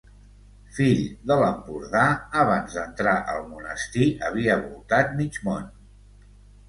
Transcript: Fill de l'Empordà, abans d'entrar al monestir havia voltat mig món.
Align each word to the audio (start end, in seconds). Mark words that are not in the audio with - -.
Fill 0.75 1.01
de 1.31 1.35
l'Empordà, 1.41 2.05
abans 2.43 2.77
d'entrar 2.79 3.15
al 3.35 3.45
monestir 3.53 4.09
havia 4.31 4.57
voltat 4.67 5.13
mig 5.21 5.39
món. 5.51 5.69